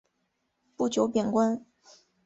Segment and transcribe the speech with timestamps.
[0.75, 1.63] 不久贬官。